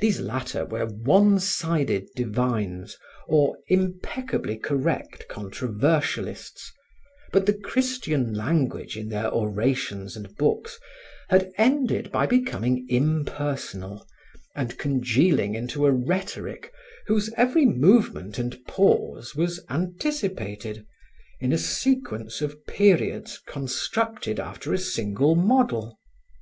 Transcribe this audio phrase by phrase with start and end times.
[0.00, 6.70] These latter were one sided divines or impeccably correct controversialists,
[7.32, 10.78] but the Christian language in their orations and books
[11.30, 14.06] had ended by becoming impersonal
[14.54, 16.70] and congealing into a rhetoric
[17.06, 20.84] whose every movement and pause was anticipated,
[21.40, 25.98] in a sequence of periods constructed after a single model.